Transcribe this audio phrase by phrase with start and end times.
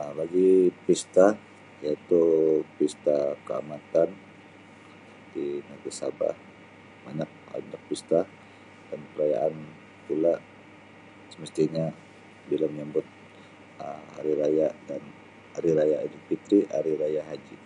[0.00, 0.50] Um Bagi
[0.84, 1.26] pesta
[1.82, 2.20] iaitu
[2.76, 4.08] Pesta Kaamatan
[5.32, 6.34] di negeri Sabah
[7.06, 7.30] banyak
[7.62, 8.20] itu pesta
[8.88, 9.54] dan perayaan
[10.06, 10.34] pula
[11.32, 11.86] semestinya
[12.50, 13.06] bila menyambut
[13.84, 15.02] Um hari raya dan
[15.56, 17.56] Hari Raya Aidilfitri dan Hari Raya Haji.